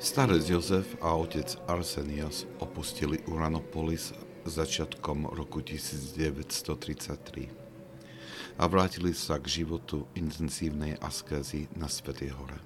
[0.00, 4.16] Starec Jozef a otec Arsenios opustili Uranopolis
[4.48, 7.52] začiatkom roku 1933
[8.56, 12.56] a vrátili sa k životu intenzívnej askézy na Svetej hore.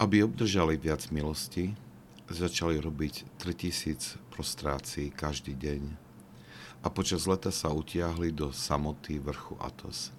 [0.00, 1.76] Aby obdržali viac milosti,
[2.32, 6.00] začali robiť 3000 prostrácií každý deň
[6.80, 10.16] a počas leta sa utiahli do samoty vrchu Atos.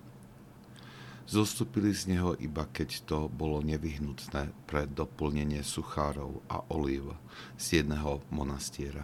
[1.28, 7.20] Zostúpili z neho iba keď to bolo nevyhnutné pre doplnenie suchárov a olív
[7.60, 9.04] z jedného monastiera.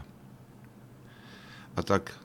[1.76, 2.16] A tak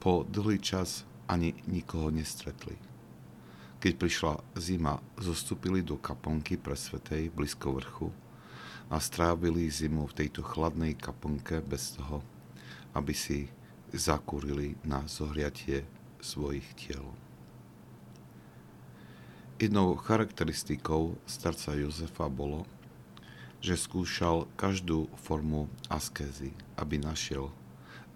[0.00, 2.80] po dlhý čas ani nikoho nestretli.
[3.76, 8.08] Keď prišla zima, zostúpili do kaponky pre Svetej blízko vrchu
[8.88, 12.24] a strávili zimu v tejto chladnej kaponke bez toho,
[12.96, 13.52] aby si
[13.92, 15.84] zakúrili na zohriatie
[16.24, 17.04] svojich tiel.
[19.60, 22.64] Jednou charakteristikou starca Jozefa bolo,
[23.60, 27.52] že skúšal každú formu askézy, aby našiel,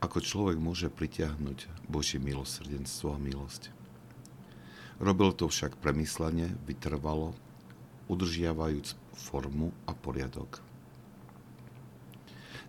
[0.01, 3.69] ako človek môže pritiahnuť Božie milosrdenstvo a milosť.
[4.97, 7.37] Robil to však premyslene, vytrvalo,
[8.09, 10.65] udržiavajúc formu a poriadok.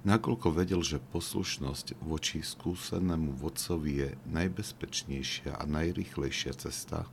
[0.03, 7.07] Nakoľko vedel, že poslušnosť voči skúsenému vodcovi je najbezpečnejšia a najrychlejšia cesta,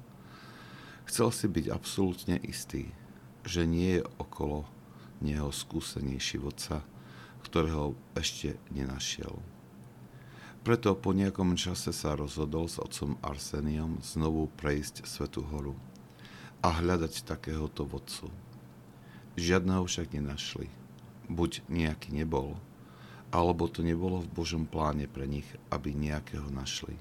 [1.12, 2.88] Chcel si byť absolútne istý,
[3.44, 4.64] že nie je okolo
[5.20, 6.80] neho skúsenejší vodca,
[7.44, 9.36] ktorého ešte nenašiel.
[10.64, 15.76] Preto po nejakom čase sa rozhodol s otcom Arseniom znovu prejsť Svetú horu
[16.64, 18.32] a hľadať takéhoto vodcu.
[19.36, 20.72] Žiadneho však nenašli.
[21.28, 22.56] Buď nejaký nebol,
[23.28, 26.96] alebo to nebolo v Božom pláne pre nich, aby nejakého našli.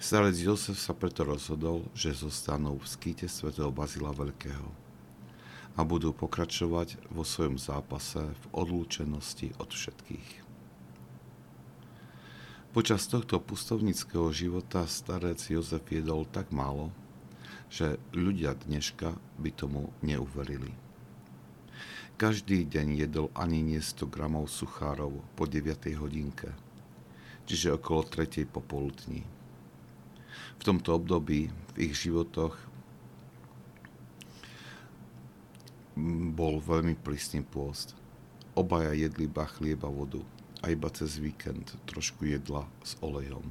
[0.00, 4.68] Starec Jozef sa preto rozhodol, že zostanú v skýte svätého Bazila Veľkého
[5.72, 10.44] a budú pokračovať vo svojom zápase v odlúčenosti od všetkých.
[12.72, 16.88] Počas tohto pustovnického života starec Jozef jedol tak málo,
[17.68, 20.72] že ľudia dneška by tomu neuverili.
[22.16, 25.88] Každý deň jedol ani nie 100 gramov suchárov po 9.
[26.00, 26.52] hodinke,
[27.48, 28.44] čiže okolo 3.
[28.48, 29.24] popoludní
[30.60, 32.56] v tomto období v ich životoch
[36.32, 37.92] bol veľmi prísny pôst.
[38.56, 40.20] Obaja jedli iba chlieba vodu
[40.64, 43.44] a iba cez víkend trošku jedla s olejom.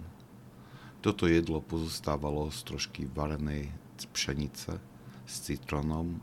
[1.02, 3.74] Toto jedlo pozostávalo z trošky varenej
[4.14, 4.78] pšenice
[5.26, 6.22] s citrónom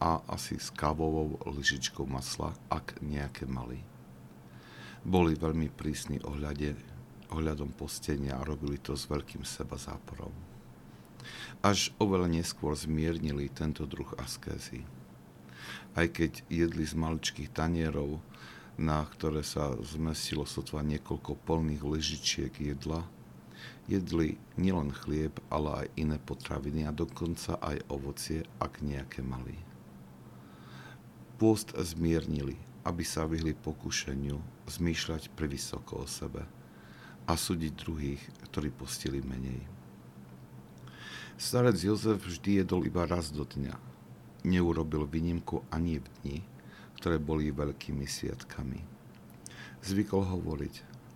[0.00, 3.80] a asi s kávovou lyžičkou masla, ak nejaké mali.
[5.04, 6.93] Boli veľmi prísni ohľade
[7.34, 10.30] ohľadom postenia a robili to s veľkým seba záporom.
[11.66, 14.86] Až oveľa neskôr zmiernili tento druh askézy.
[15.98, 18.22] Aj keď jedli z maličkých tanierov,
[18.78, 23.06] na ktoré sa zmestilo sotva niekoľko plných lyžičiek jedla,
[23.90, 29.58] jedli nielen chlieb, ale aj iné potraviny a dokonca aj ovocie, ak nejaké mali.
[31.38, 36.44] Pôst zmiernili, aby sa vyhli pokušeniu zmýšľať privysoko o sebe–
[37.24, 39.64] a súdiť druhých, ktorí postili menej.
[41.34, 43.74] Starec Jozef vždy jedol iba raz do dňa.
[44.46, 46.38] Neurobil výnimku ani v dni,
[47.00, 48.80] ktoré boli veľkými sviatkami.
[49.84, 50.74] Zvykol hovoriť,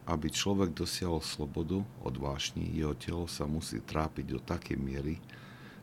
[0.09, 5.21] aby človek dosiahol slobodu od vášni, jeho telo sa musí trápiť do takej miery,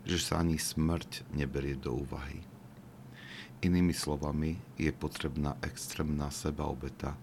[0.06, 2.42] že sa ani smrť neberie do úvahy.
[3.62, 7.18] Inými slovami, je potrebná extrémna sebaobeta,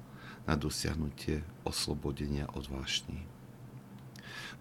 [0.47, 3.22] na dosiahnutie oslobodenia od vášni.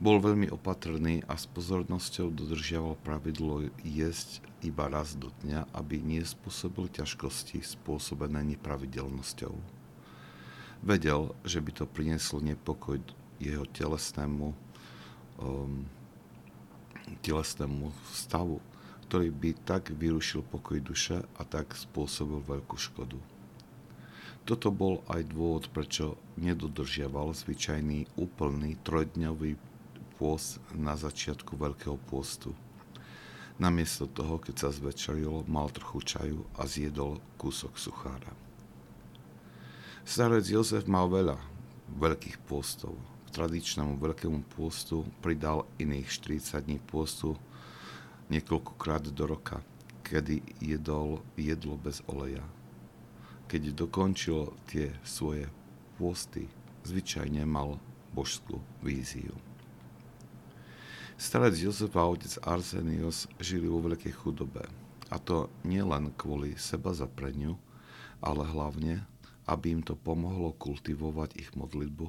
[0.02, 6.90] Bol veľmi opatrný a s pozornosťou dodržiaval pravidlo jesť iba raz do dňa, aby nespôsobil
[6.90, 9.53] ťažkosti spôsobené nepravidelnosťou.
[10.81, 12.97] Vedel, že by to prinieslo nepokoj
[13.38, 14.58] jeho telesnému,
[15.38, 15.85] um,
[17.22, 18.58] telesnému stavu,
[19.06, 23.22] ktorý by tak vyrušil pokoj duše a tak spôsobil veľkú škodu.
[24.41, 29.53] Toto bol aj dôvod, prečo nedodržiaval zvyčajný úplný trojdňový
[30.17, 32.58] pôst na začiatku Veľkého pôstu.
[33.61, 38.34] Namiesto toho, keď sa zvečerilo, mal trochu čaju a zjedol kúsok suchára.
[40.02, 41.37] Starec Jozef mal veľa
[41.94, 42.97] veľkých pôstov.
[43.29, 47.37] K tradičnému veľkému pôstu pridal iných 40 dní pôstu
[48.34, 49.61] niekoľkokrát do roka,
[50.02, 52.41] kedy jedol jedlo bez oleja
[53.52, 55.44] keď dokončil tie svoje
[56.00, 56.48] pôsty,
[56.88, 57.84] zvyčajne mal
[58.16, 59.36] božskú víziu.
[61.20, 64.64] Starec Jozef a otec Arsenios žili vo veľkej chudobe
[65.12, 67.59] A to nielen kvôli seba zapreniu,
[68.24, 69.03] ale hlavne,
[69.44, 72.08] aby im to pomohlo kultivovať ich modlitbu,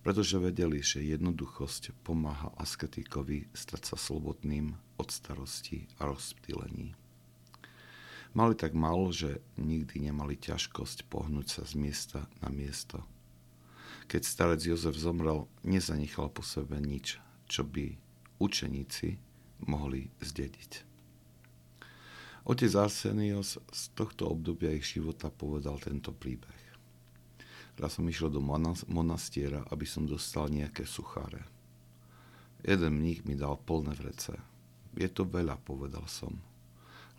[0.00, 6.96] pretože vedeli, že jednoduchosť pomáha asketikovi stať sa slobodným od starosti a rozptýlení.
[8.30, 13.02] Mali tak málo, že nikdy nemali ťažkosť pohnúť sa z miesta na miesto.
[14.06, 17.18] Keď starec Jozef zomrel, nezanechal po sebe nič,
[17.50, 17.98] čo by
[18.38, 19.18] učeníci
[19.66, 20.86] mohli zdediť.
[22.46, 26.58] Otec Arsenios z tohto obdobia ich života povedal tento príbeh.
[27.78, 28.42] Raz som išiel do
[28.88, 31.44] monastiera, aby som dostal nejaké sucháre.
[32.60, 34.36] Jeden mních mi dal plné vrece.
[34.96, 36.36] Je to veľa, povedal som.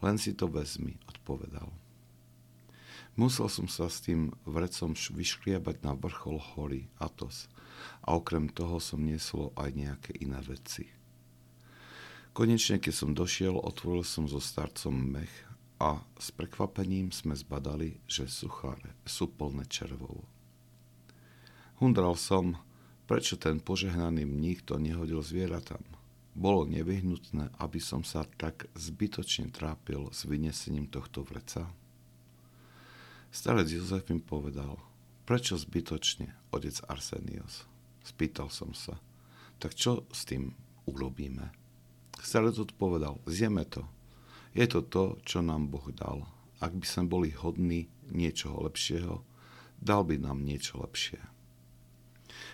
[0.01, 1.69] Len si to vezmi, odpovedal.
[3.15, 7.51] Musel som sa s tým vrecom vyškriabať na vrchol hory Atos
[8.01, 10.89] a okrem toho som nieslo aj nejaké iné veci–
[12.31, 15.31] Konečne, keď som došiel, otvoril som so starcom mech
[15.83, 20.23] a s prekvapením sme zbadali, že sucháre sú plné červov.
[21.83, 22.55] Hundral som,
[23.03, 25.83] prečo ten požehnaný mních to nehodil zvieratám.
[26.31, 31.67] Bolo nevyhnutné, aby som sa tak zbytočne trápil s vynesením tohto vreca?
[33.31, 34.79] Starec Jozef mi povedal,
[35.27, 37.67] prečo zbytočne, otec Arsenios?
[38.03, 38.99] Spýtal som sa,
[39.59, 40.55] tak čo s tým
[40.87, 41.51] urobíme?
[42.19, 43.83] Starec odpovedal, zjeme to.
[44.51, 46.27] Je to to, čo nám Boh dal.
[46.59, 49.23] Ak by sme boli hodní niečoho lepšieho,
[49.79, 51.19] dal by nám niečo lepšie.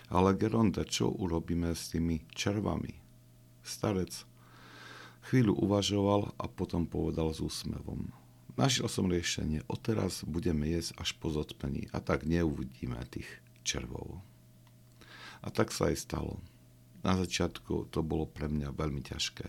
[0.08, 3.07] Ale Geronda, čo urobíme s tými červami?
[3.68, 4.24] Starec
[5.28, 8.08] chvíľu uvažoval a potom povedal s úsmevom.
[8.56, 13.28] Našiel som riešenie, odteraz budeme jesť až po zotmení a tak neuvidíme tých
[13.60, 14.24] červov.
[15.44, 16.40] A tak sa aj stalo.
[17.04, 19.46] Na začiatku to bolo pre mňa veľmi ťažké.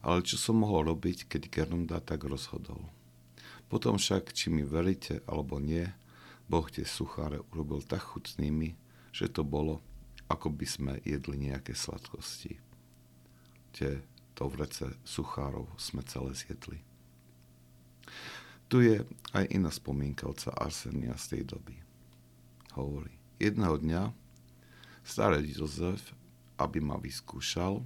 [0.00, 2.80] Ale čo som mohol robiť, keď Geronda tak rozhodol?
[3.68, 5.84] Potom však, či mi veríte alebo nie,
[6.48, 8.78] Boh tie sucháre urobil tak chutnými,
[9.12, 9.82] že to bolo,
[10.30, 12.69] ako by sme jedli nejaké sladkosti.
[13.74, 14.02] Tie
[14.34, 16.78] to vrece suchárov sme celé zjedli.
[18.70, 18.96] Tu je
[19.34, 21.74] aj iná spomienka oca Arsenia z tej doby.
[22.78, 23.10] Hovorí,
[23.42, 24.02] jedného dňa
[25.02, 26.14] starý Jozef
[26.60, 27.80] aby ma vyskúšal,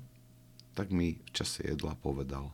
[0.74, 2.50] tak mi v čase jedla povedal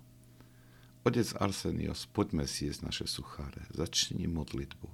[1.00, 4.84] Otec Arsenios, poďme si naše sucháre, začni modlitbu.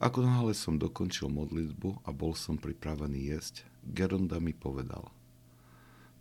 [0.00, 5.12] Ako náhle som dokončil modlitbu a bol som pripravený jesť, Geronda mi povedal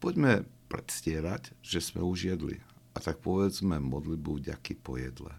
[0.04, 2.62] Poďme predstierať, že sme už jedli
[2.94, 5.34] a tak povedzme modlitbu vďaky po jedle.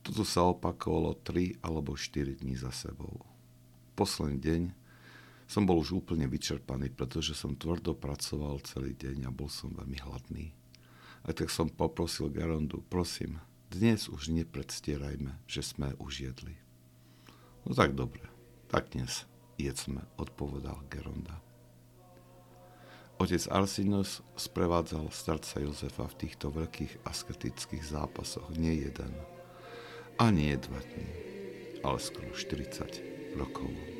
[0.00, 3.20] Toto sa opakovalo 3 alebo 4 dní za sebou.
[3.98, 4.62] Posledný deň
[5.50, 9.98] som bol už úplne vyčerpaný, pretože som tvrdo pracoval celý deň a bol som veľmi
[9.98, 10.54] hladný.
[11.26, 16.54] A tak som poprosil Gerondu, prosím, dnes už nepredstierajme, že sme už jedli.
[17.66, 18.24] No tak dobre,
[18.72, 19.28] tak dnes
[19.60, 21.49] jedzme, odpovedal Geronda.
[23.20, 29.12] Otec Arsinus sprevádzal starca Jozefa v týchto veľkých asketických zápasoch nie jeden,
[30.16, 31.08] ani nie dva dní,
[31.84, 33.99] ale skoro 40 rokov.